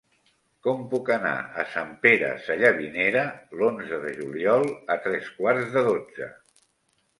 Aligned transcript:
Com 0.67 0.79
puc 0.93 1.11
anar 1.15 1.33
a 1.63 1.65
Sant 1.73 1.91
Pere 2.05 2.31
Sallavinera 2.47 3.27
l'onze 3.61 4.01
de 4.07 4.15
juliol 4.23 4.67
a 4.97 5.01
tres 5.07 5.33
quarts 5.39 5.73
de 5.79 5.87
dotze? 5.93 6.35